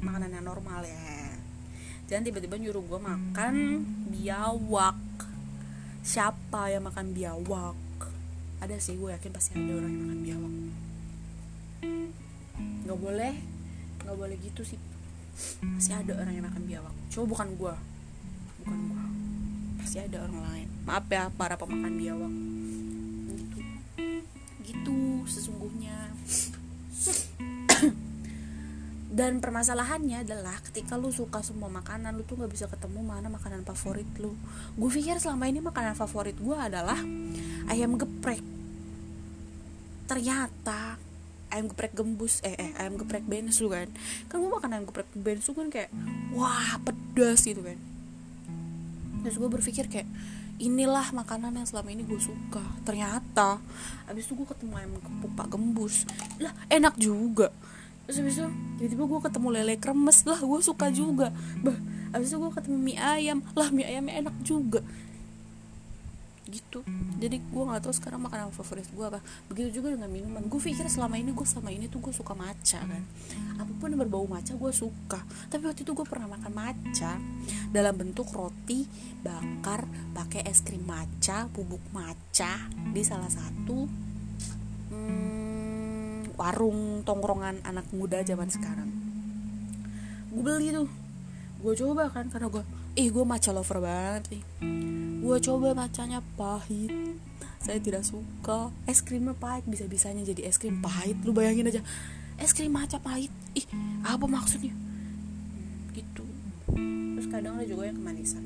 [0.00, 1.36] Makanan yang normal ya.
[2.08, 3.54] Jangan tiba-tiba nyuruh gue makan
[4.08, 5.00] biawak.
[6.02, 7.78] Siapa yang makan biawak?
[8.64, 10.54] Ada sih gue yakin pasti ada orang yang makan biawak.
[12.88, 13.34] Nggak boleh.
[14.02, 14.80] Nggak boleh gitu sih
[15.76, 16.94] pasti ada orang yang makan biawak.
[17.12, 17.74] Coba bukan gue
[18.62, 19.02] bukan gue
[19.82, 20.68] pasti ada orang lain.
[20.86, 22.32] Maaf ya para pemakan biawak.
[23.34, 23.58] Gitu.
[24.62, 25.96] Gitu sesungguhnya.
[29.12, 33.60] Dan permasalahannya adalah ketika lu suka semua makanan lu tuh nggak bisa ketemu mana makanan
[33.68, 34.32] favorit lu.
[34.78, 36.96] Gue pikir selama ini makanan favorit gue adalah
[37.68, 38.40] ayam geprek.
[40.08, 40.96] Ternyata
[41.52, 43.86] ayam geprek gembus eh eh ayam geprek bensu kan.
[44.32, 45.92] Kan gue makan ayam geprek bensu kan kayak
[46.32, 47.76] wah pedas gitu kan.
[49.22, 50.08] Terus gue berpikir kayak
[50.56, 52.64] inilah makanan yang selama ini gue suka.
[52.88, 53.60] Ternyata
[54.08, 54.90] abis itu gue ketemu ayam
[55.36, 56.08] pak gembus.
[56.40, 57.52] Lah enak juga.
[58.08, 58.48] Terus abis itu
[58.80, 60.24] tiba-tiba gue ketemu lele kremes.
[60.24, 61.30] Lah gue suka juga.
[61.60, 61.76] Bah
[62.16, 63.38] abis itu gue ketemu mie ayam.
[63.52, 64.80] Lah mie ayamnya enak juga
[66.52, 66.84] gitu.
[67.16, 69.24] Jadi gue nggak tahu sekarang makanan favorit gue apa.
[69.48, 70.44] Begitu juga dengan minuman.
[70.44, 73.02] Gue pikir selama ini gue sama ini tuh gue suka matcha kan.
[73.56, 75.24] Apa pun yang berbau matcha gue suka.
[75.48, 77.16] Tapi waktu itu gue pernah makan matcha.
[77.72, 78.84] Dalam bentuk roti
[79.24, 83.88] bakar pakai es krim matcha bubuk matcha di salah satu
[84.92, 88.92] hmm, warung tongkrongan anak muda zaman sekarang.
[90.28, 90.90] Gue beli tuh.
[91.64, 94.91] Gue coba kan karena gue ih gue matcha lover banget nih
[95.22, 96.90] gue coba macanya pahit.
[97.62, 98.74] Saya tidak suka.
[98.90, 101.14] Es krimnya pahit bisa bisanya jadi es krim pahit.
[101.22, 101.82] Lu bayangin aja.
[102.42, 103.30] Es krim maca pahit.
[103.54, 103.62] Ih
[104.02, 104.74] apa maksudnya?
[105.94, 106.26] Gitu.
[107.14, 108.42] Terus kadang ada juga yang kemanisan.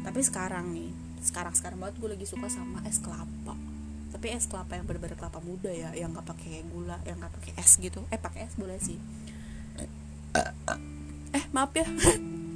[0.00, 0.88] Tapi sekarang nih
[1.22, 3.52] sekarang sekarang banget gue lagi suka sama es kelapa.
[4.16, 7.52] Tapi es kelapa yang benar-benar kelapa muda ya yang nggak pakai gula yang nggak pakai
[7.60, 8.00] es gitu.
[8.08, 8.96] Eh pakai es boleh sih.
[11.36, 11.84] Eh maaf ya.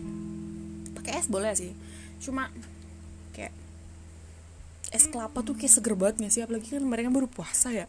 [0.97, 1.77] Pakai es boleh sih
[2.23, 2.49] cuma
[3.37, 3.53] kayak
[4.95, 6.43] es kelapa tuh kayak seger banget gak sih?
[6.43, 7.87] Apalagi kan mereka baru puasa ya.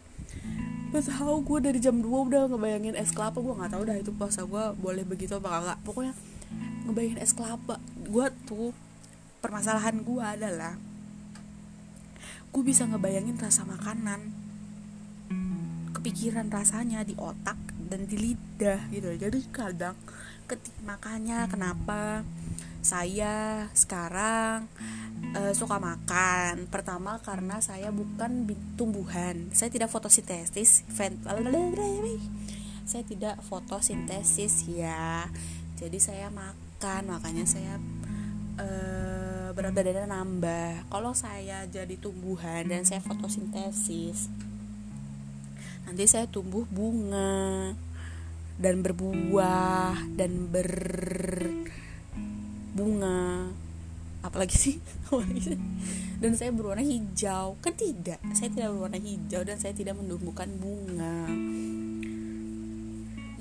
[0.92, 3.40] Gak tau gue dari jam 2 udah ngebayangin es kelapa.
[3.40, 6.14] Gue gak tau dah itu puasa gue boleh begitu apa kagak Pokoknya
[6.90, 7.80] ngebayangin es kelapa.
[8.08, 8.72] Gue tuh
[9.44, 10.74] permasalahan gue adalah
[12.52, 14.34] Gue bisa ngebayangin rasa makanan
[15.94, 19.12] Kepikiran rasanya di otak dan di lidah gitu.
[19.16, 19.96] Jadi kadang
[20.48, 22.24] ketik makanya kenapa
[22.82, 24.70] saya sekarang
[25.36, 26.70] uh, suka makan.
[26.70, 29.50] Pertama karena saya bukan tumbuhan.
[29.52, 30.86] Saya tidak fotosintesis.
[32.88, 35.28] Saya tidak fotosintesis ya.
[35.78, 37.78] Jadi saya makan, makanya saya
[38.58, 40.90] uh, berat badannya nambah.
[40.90, 44.30] Kalau saya jadi tumbuhan dan saya fotosintesis,
[45.86, 47.78] nanti saya tumbuh bunga
[48.58, 50.74] dan berbuah dan ber
[52.78, 53.50] bunga.
[54.28, 54.76] Apalagi sih?
[56.22, 57.58] Dan saya berwarna hijau.
[57.58, 58.22] Kan tidak.
[58.38, 61.26] Saya tidak berwarna hijau dan saya tidak menumbuhkan bunga.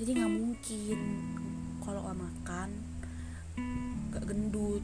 [0.01, 0.99] Jadi nggak mungkin.
[1.85, 2.69] Kalau makan
[4.09, 4.81] gak gendut.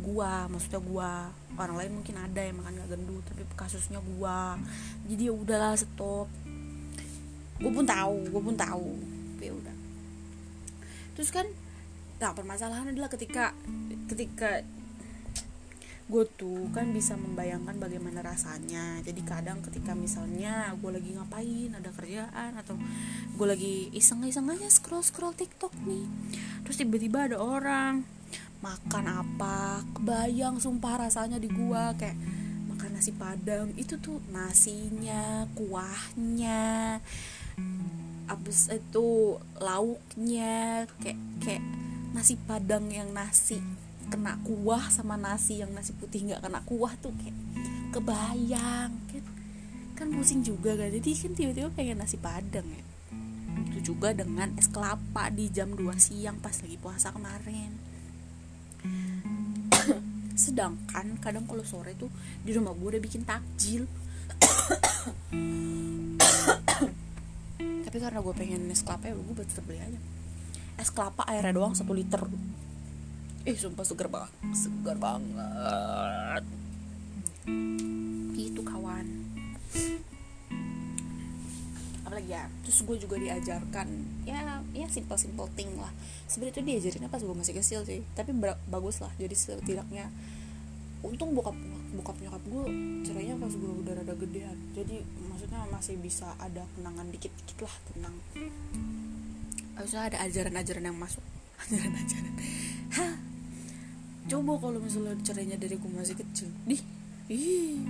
[0.00, 1.12] Gua maksudnya gua.
[1.60, 4.56] Orang lain mungkin ada yang makan gak gendut tapi kasusnya gua.
[5.10, 6.30] Jadi ya udahlah stop.
[7.60, 8.96] Gue pun tahu gue pun tahu.
[9.44, 9.76] Ya udah.
[11.12, 11.44] Terus kan
[12.20, 13.56] nah permasalahan adalah ketika
[14.12, 14.62] ketika
[16.10, 18.98] gue tuh kan bisa membayangkan bagaimana rasanya.
[19.06, 22.74] Jadi kadang ketika misalnya gue lagi ngapain ada kerjaan atau
[23.38, 26.04] gue lagi iseng-iseng aja scroll scroll tiktok nih
[26.66, 28.02] terus tiba-tiba ada orang
[28.60, 32.18] makan apa kebayang sumpah rasanya di gue kayak
[32.68, 37.00] makan nasi padang itu tuh nasinya kuahnya
[38.28, 41.64] abis itu lauknya kayak kayak
[42.10, 43.62] nasi padang yang nasi
[44.10, 47.36] kena kuah sama nasi yang nasi putih nggak kena kuah tuh kayak
[47.94, 49.24] kebayang kan?
[49.94, 50.90] Kan pusing juga kan?
[50.90, 52.82] Jadi kan tiba-tiba pengen nasi padang ya.
[53.70, 57.78] Itu juga dengan es kelapa di jam 2 siang pas lagi puasa kemarin.
[60.42, 62.10] Sedangkan kadang kalau sore tuh
[62.42, 63.86] di rumah gue udah bikin takjil.
[67.86, 69.98] Tapi karena gue pengen es kelapa ya gue tetep beli aja
[70.80, 72.24] es kelapa airnya doang satu liter.
[73.44, 74.32] Ih sumpah segar banget.
[74.56, 76.44] Segar banget.
[78.32, 79.06] Itu kawan.
[82.08, 83.88] Apalagi ya terus gue juga diajarkan.
[84.24, 85.92] Ya ya simple simple thing lah.
[86.24, 88.00] Sebenarnya itu diajarinnya pas gue masih kecil sih.
[88.16, 88.32] Tapi
[88.72, 89.12] bagus lah.
[89.20, 90.08] Jadi setidaknya
[91.04, 91.56] untung bokap
[91.96, 92.64] bokap nyokap gue
[93.08, 94.56] cerainya pas gue udah rada gedean.
[94.72, 98.16] Jadi maksudnya masih bisa ada kenangan dikit dikit lah tentang
[99.80, 101.24] harusnya ada ajaran-ajaran yang masuk.
[101.64, 102.34] Ajaran-ajaran.
[102.92, 103.14] Hah?
[104.28, 106.52] Coba kalau misalnya cerainya dari aku masih kecil.
[106.68, 106.76] Di
[107.32, 107.80] ih.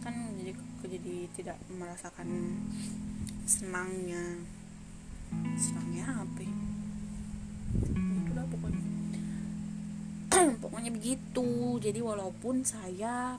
[0.00, 2.56] Kan jadi aku jadi tidak merasakan
[3.44, 4.40] senangnya.
[5.60, 6.56] Senangnya apa ya?
[8.24, 8.82] itulah pokoknya.
[10.64, 11.78] Pokoknya begitu.
[11.78, 13.36] Jadi walaupun saya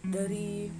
[0.00, 0.70] dari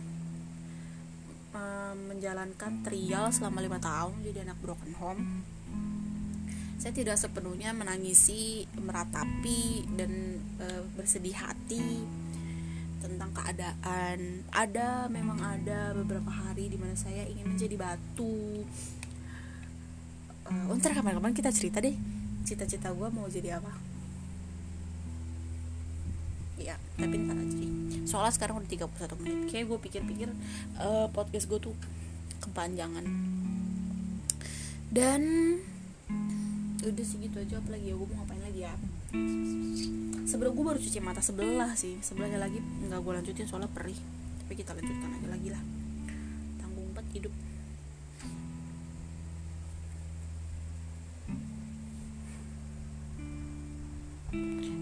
[1.54, 5.22] um, menjalankan trial selama lima tahun jadi anak broken home
[6.80, 10.66] saya tidak sepenuhnya menangisi meratapi dan e,
[10.96, 12.00] bersedih hati
[13.00, 14.44] tentang keadaan.
[14.48, 18.64] Ada memang ada beberapa hari di mana saya ingin menjadi batu.
[20.50, 21.94] Uh, ntar kapan-kapan kita cerita deh
[22.42, 23.72] cita-cita gue mau jadi apa.
[26.60, 27.72] Ya tapi ntar aja deh.
[28.08, 29.38] Soalnya sekarang udah 31 menit.
[29.52, 30.28] Kayak gue pikir-pikir
[30.80, 31.76] uh, podcast gue tuh
[32.40, 33.04] kepanjangan.
[34.90, 35.22] Dan
[36.88, 37.60] udah sih gitu aja.
[37.60, 38.72] Apalagi ya gue mau ngapain lagi ya?
[40.24, 42.00] Sebelum gue baru cuci mata sebelah sih.
[42.00, 43.98] Sebelahnya lagi nggak gue lanjutin soalnya perih.
[44.40, 45.62] Tapi kita lanjutkan aja lagi lah.
[46.56, 47.34] Tanggung empat hidup.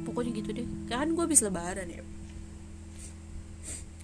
[0.07, 0.69] Pokoknya gitu deh.
[0.87, 2.03] Kan gue habis lebaran ya.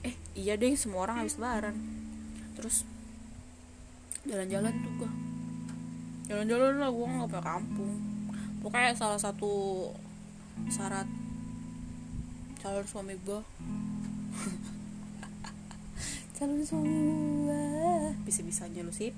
[0.03, 1.79] Eh iya deh semua orang habis lebaran.
[2.59, 2.83] Terus
[4.25, 5.11] jalan-jalan tuh gue
[6.25, 7.93] jalan-jalan lah gue nggak punya kampung.
[8.65, 9.93] Pokoknya salah satu
[10.73, 11.05] syarat
[12.65, 13.37] calon suami gue
[16.41, 17.65] calon suami gue
[18.25, 19.13] bisa-bisanya lu sih.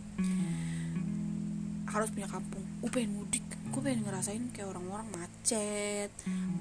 [1.86, 2.66] Harus punya kampung.
[2.82, 3.46] Gue pengen mudik.
[3.70, 6.10] Gue pengen ngerasain kayak orang-orang macet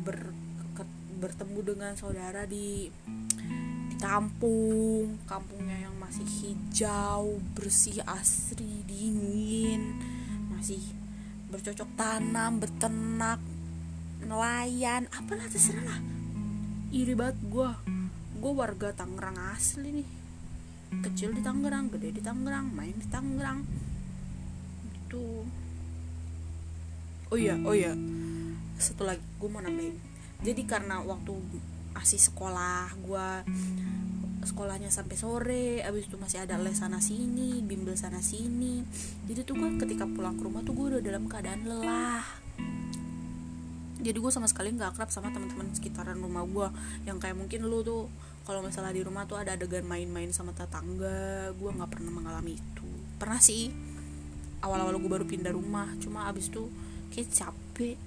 [0.06, 0.30] ber
[1.16, 2.94] bertemu dengan saudara di
[3.90, 5.18] di kampung.
[5.26, 10.15] Kampungnya yang masih hijau bersih asri dingin
[10.66, 10.82] masih
[11.54, 13.38] bercocok tanam beternak
[14.26, 16.02] nelayan apalah terserah lah.
[16.90, 17.70] Iri banget gue
[18.42, 20.10] gue warga Tangerang asli nih.
[21.06, 23.62] Kecil di Tangerang gede di Tangerang main di Tangerang.
[24.90, 25.46] Gitu.
[27.30, 27.94] Oh iya oh iya.
[28.82, 29.94] Satu lagi gue mau nambahin.
[30.42, 31.30] Jadi karena waktu
[31.94, 33.28] masih sekolah gue
[34.46, 38.86] sekolahnya sampai sore abis itu masih ada les sana sini bimbel sana sini.
[39.26, 42.24] Jadi tuh gue ketika pulang ke rumah tuh gue udah dalam keadaan lelah.
[44.00, 46.68] Jadi gue sama sekali nggak akrab sama teman-teman sekitaran rumah gue
[47.10, 48.06] yang kayak mungkin lu tuh
[48.46, 52.88] kalau misalnya di rumah tuh ada adegan main-main sama tetangga gue nggak pernah mengalami itu.
[53.18, 53.74] Pernah sih.
[54.62, 56.70] Awal-awal gue baru pindah rumah cuma abis itu
[57.12, 57.98] kayak capek.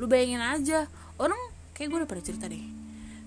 [0.00, 0.88] Lu bayangin aja
[1.20, 1.38] orang
[1.76, 2.81] kayak gue udah pernah cerita deh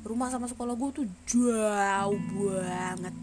[0.05, 3.15] rumah sama sekolah gue tuh jauh banget.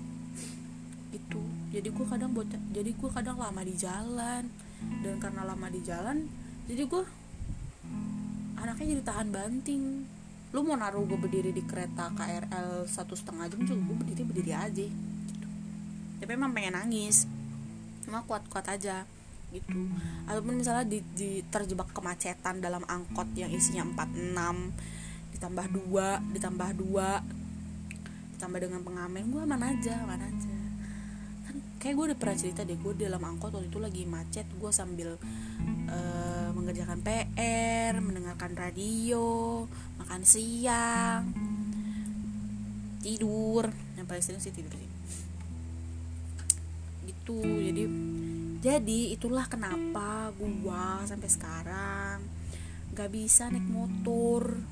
[1.14, 1.40] Itu
[1.70, 4.50] jadi gue kadang buat jadi gue kadang lama di jalan.
[4.82, 6.26] Dan karena lama di jalan
[6.66, 7.02] jadi gue
[8.58, 9.82] anaknya jadi tahan banting.
[10.50, 14.52] Lu mau naruh gue berdiri di kereta KRL satu setengah jam juga gue berdiri berdiri
[14.52, 14.84] aja.
[15.30, 15.48] Gitu.
[16.18, 17.30] tapi emang pengen nangis.
[18.02, 19.06] Cuma kuat kuat aja.
[19.54, 19.86] Gitu.
[20.26, 25.01] Ataupun misalnya di, di terjebak kemacetan dalam angkot yang isinya 46
[25.42, 27.18] ditambah dua ditambah dua
[28.38, 30.54] ditambah dengan pengamen gue aman aja aman aja.
[31.50, 34.70] Kan kayak gue udah pernah cerita deh gue dalam angkot waktu itu lagi macet gue
[34.70, 35.18] sambil
[35.90, 39.66] uh, mengerjakan PR mendengarkan radio
[39.98, 41.34] makan siang
[43.02, 43.66] tidur.
[43.98, 44.90] Yang paling sering sih tidur sih.
[47.02, 47.82] Gitu jadi
[48.62, 52.22] jadi itulah kenapa gua sampai sekarang
[52.94, 54.62] gak bisa naik motor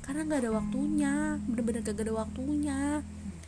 [0.00, 1.12] karena nggak ada waktunya
[1.46, 2.78] bener-bener gak ada waktunya.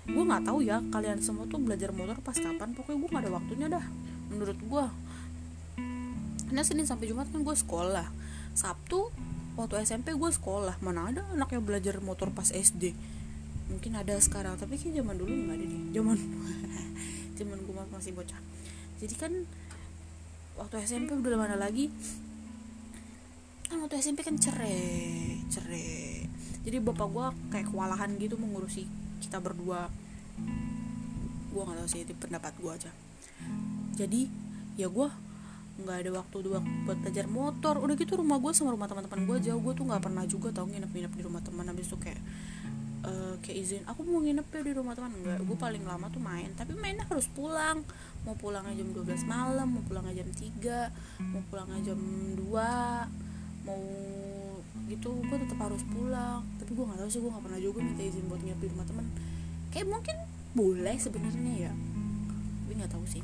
[0.03, 3.32] Gue nggak tahu ya kalian semua tuh belajar motor pas kapan pokoknya gue nggak ada
[3.32, 3.84] waktunya dah
[4.32, 4.84] menurut gue
[6.53, 8.09] karena senin sampai jumat kan gue sekolah
[8.53, 9.09] sabtu
[9.57, 12.92] waktu SMP gue sekolah mana ada anak yang belajar motor pas SD
[13.72, 16.18] mungkin ada sekarang tapi kayak zaman dulu nggak ada deh zaman
[17.40, 18.38] zaman gue masih bocah.
[19.00, 19.32] Jadi kan
[20.61, 21.88] waktu SMP udah mana lagi?
[23.66, 26.21] Kan waktu SMP kan cerai cerai
[26.62, 28.86] jadi bapak gue kayak kewalahan gitu mengurusi
[29.18, 29.90] kita berdua.
[31.50, 32.90] Gue nggak tahu sih itu pendapat gue aja.
[33.98, 34.30] Jadi
[34.78, 35.08] ya gue
[35.82, 37.82] nggak ada waktu dua buat belajar motor.
[37.82, 39.58] Udah gitu rumah gue sama rumah teman-teman gue jauh.
[39.58, 41.66] Gue tuh nggak pernah juga tau nginep-nginep di rumah teman.
[41.66, 42.22] Habis itu kayak
[43.10, 45.10] uh, kayak izin aku mau nginep ya di rumah teman.
[45.18, 46.54] Enggak gue paling lama tuh main.
[46.54, 47.82] Tapi mainnya harus pulang.
[48.22, 51.98] Mau pulangnya jam 12 malam mau pulangnya jam 3 mau pulangnya jam
[52.38, 53.82] 2 mau
[54.90, 56.42] gitu gue tetap harus pulang.
[56.58, 58.86] Tapi gue nggak tahu sih gue nggak pernah juga minta izin buat nginep di rumah
[58.86, 59.06] teman
[59.72, 60.16] kayak mungkin
[60.52, 61.72] boleh sebenarnya ya
[62.72, 63.20] tapi nggak tahu sih.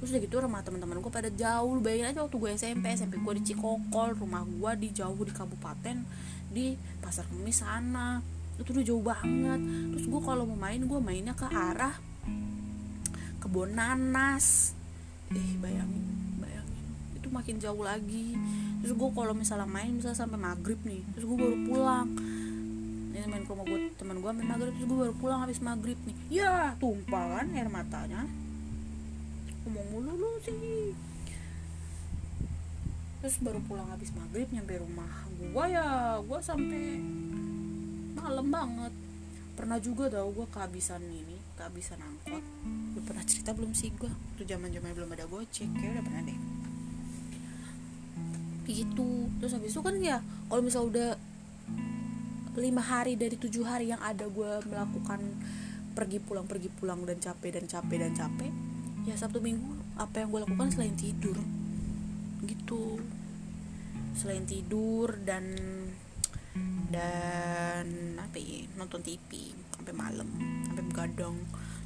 [0.00, 1.76] Terus udah gitu rumah teman-teman gue pada jauh.
[1.84, 6.00] Bayangin aja waktu gue SMP SMP gue di Cikokol rumah gue di jauh di kabupaten
[6.48, 8.24] di pasar kemis sana.
[8.56, 9.60] Itu udah jauh banget.
[9.92, 11.92] Terus gue kalau mau main gue mainnya ke arah
[13.36, 14.72] kebun nanas.
[15.28, 16.84] Eh bayangin bayangin.
[17.20, 18.32] Itu makin jauh lagi
[18.86, 22.06] terus gue kalau misalnya main misalnya sampai maghrib nih terus gue baru pulang.
[23.10, 25.98] Ini main ke rumah gue teman gue main maghrib terus gue baru pulang habis maghrib
[26.06, 26.14] nih.
[26.30, 28.30] Ya tumpah kan air matanya.
[29.66, 30.94] Ngomong mulu lu sih.
[33.26, 37.02] Terus baru pulang habis maghrib nyampe rumah gue ya gue sampai
[38.14, 38.94] malam banget.
[39.58, 42.44] Pernah juga tau gue kehabisan ini kehabisan angkot.
[42.94, 46.22] Udah pernah cerita belum sih gue tuh zaman zaman belum ada gocek kayak udah pernah
[46.22, 46.55] deh
[48.66, 50.18] begitu terus habis itu kan ya
[50.50, 51.14] kalau misal udah
[52.56, 55.20] lima hari dari tujuh hari yang ada gue melakukan
[55.96, 58.52] pergi pulang pergi pulang dan capek dan capek dan capek
[59.06, 61.38] ya sabtu minggu apa yang gue lakukan selain tidur.
[62.44, 63.00] Gitu.
[64.18, 65.56] Selain tidur dan
[66.90, 67.86] dan
[68.18, 70.28] apa ya nonton TV sampai malam
[70.68, 71.36] sampai begadang.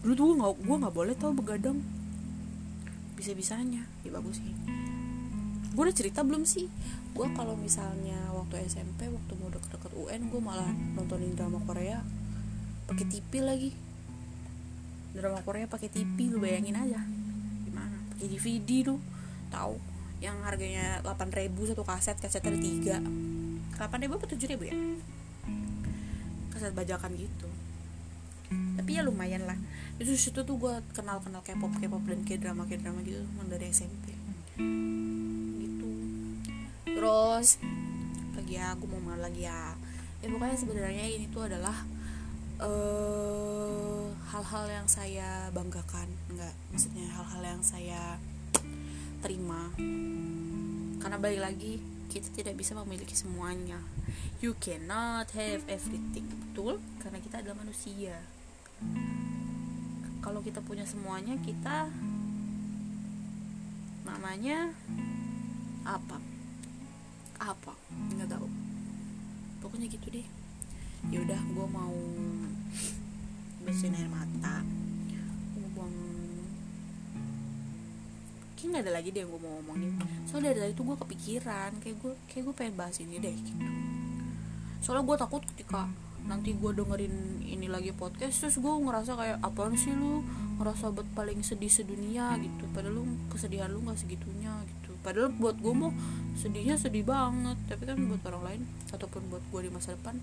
[0.03, 0.29] Dulu tuh
[0.59, 1.79] gue nggak boleh tau begadang.
[3.15, 4.90] Bisa bisanya ya bagus sih
[5.71, 6.67] gue udah cerita belum sih?
[7.15, 12.03] Gue kalau misalnya waktu SMP waktu mau deket-deket UN gue malah nontonin drama Korea
[12.91, 13.71] pakai TV lagi.
[15.15, 17.03] Drama Korea pakai TV lu bayangin aja.
[17.67, 17.95] Gimana?
[18.15, 18.99] Pakai DVD tuh
[19.51, 19.79] tahu?
[20.19, 22.99] Yang harganya 8000 satu kaset kaset ada tiga.
[23.79, 24.75] 8000 atau 7000 ya?
[26.51, 27.49] Kaset bajakan gitu.
[28.51, 29.59] Tapi ya lumayan lah.
[30.03, 34.11] Itu situ tuh gue kenal kenal K-pop K-pop dan K-drama K-drama gitu dari SMP
[37.01, 37.57] terus
[38.37, 39.73] lagi ya aku mau main lagi ya.
[40.21, 41.73] Ya pokoknya sebenarnya ini tuh adalah
[42.61, 46.13] uh, hal-hal yang saya banggakan.
[46.29, 48.21] Enggak maksudnya hal-hal yang saya
[49.25, 49.73] terima.
[51.01, 51.81] Karena balik lagi
[52.13, 53.81] kita tidak bisa memiliki semuanya.
[54.45, 56.29] You cannot have everything.
[56.53, 56.85] Betul?
[57.01, 58.21] Karena kita adalah manusia.
[60.21, 61.89] Kalau kita punya semuanya kita
[64.05, 64.77] namanya
[65.89, 66.30] apa
[67.41, 67.73] apa?
[68.15, 68.49] Nggak tahu.
[69.65, 70.29] Pokoknya gitu deh.
[71.09, 71.97] Ya udah gue mau
[73.65, 74.61] bersihin air mata.
[75.57, 75.95] Gue buang
[78.61, 79.97] kayak nggak ada lagi deh yang gue mau ngomongin
[80.29, 83.65] soalnya dari tadi tuh gue kepikiran kayak gue kayak gue pengen bahas ini deh gitu.
[84.85, 85.89] Soalnya gue takut ketika
[86.29, 90.21] nanti gue dengerin ini lagi podcast terus gue ngerasa kayak apaan sih lu?
[90.61, 92.69] Ngerasa buat paling sedih sedunia gitu.
[92.77, 95.93] Padahal lu kesedihan lu nggak segitunya gitu padahal buat gue mau
[96.37, 97.57] sedihnya sedih banget.
[97.69, 100.17] Tapi kan buat orang lain ataupun buat gue di masa depan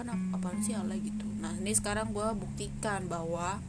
[0.00, 1.28] kan apaan sih ala gitu.
[1.44, 3.60] Nah ini sekarang gue buktikan bahwa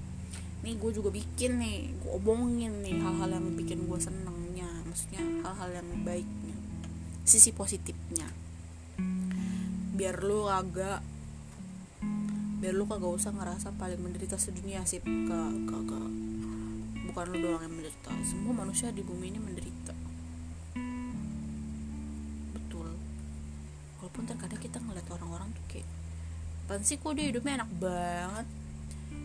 [0.62, 5.82] nih gue juga bikin nih gue omongin nih hal-hal yang bikin gue senengnya maksudnya hal-hal
[5.82, 6.56] yang baiknya
[7.28, 8.32] sisi positifnya.
[9.98, 11.04] Biar lu agak
[12.62, 16.08] biar lu kagak usah ngerasa paling menderita sedunia sih kagak.
[17.12, 19.40] Bukan lu doang yang menderita semua manusia di bumi ini
[24.22, 25.90] walaupun terkadang kita ngeliat orang-orang tuh kayak
[26.62, 28.48] apaan sih kok dia hidupnya enak banget?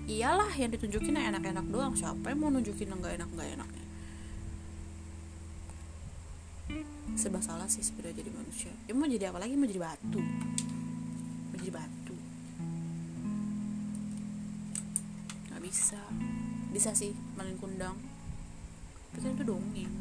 [0.09, 1.93] Iyalah yang ditunjukin yang enak-enak doang.
[1.93, 3.85] Siapa yang mau nunjukin yang gak enak gak enaknya?
[7.13, 8.73] Serba salah sih sebenarnya jadi manusia.
[8.89, 9.53] Ya mau jadi apa lagi?
[9.53, 10.23] Mau jadi batu.
[11.53, 12.17] Mau jadi batu.
[15.61, 15.99] Bisa.
[16.73, 18.01] Bisa sih malin kundang.
[19.13, 19.93] Tapi kan itu dongeng.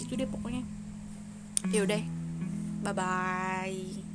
[0.00, 0.64] Gitu deh pokoknya
[1.68, 2.02] ya udah
[2.80, 4.09] bye bye